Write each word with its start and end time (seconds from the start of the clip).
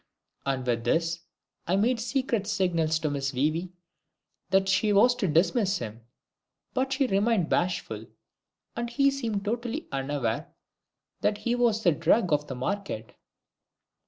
And 0.47 0.65
with 0.65 0.83
this 0.83 1.19
I 1.67 1.75
made 1.75 1.99
secret 1.99 2.47
signals 2.47 2.97
to 2.97 3.09
Miss 3.11 3.33
WEE 3.33 3.51
WEE 3.51 3.71
that 4.49 4.67
she 4.67 4.91
was 4.91 5.13
to 5.17 5.27
dismiss 5.27 5.77
him; 5.77 6.01
but 6.73 6.91
she 6.91 7.05
remained 7.05 7.49
bashful, 7.49 8.07
and 8.75 8.89
he 8.89 9.11
seemed 9.11 9.45
totally 9.45 9.87
unaware 9.91 10.55
that 11.19 11.37
he 11.37 11.53
was 11.53 11.83
the 11.83 11.91
drug 11.91 12.33
of 12.33 12.47
the 12.47 12.55
market! 12.55 13.13